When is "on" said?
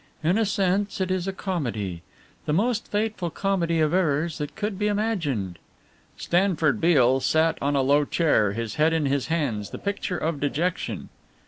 7.61-7.75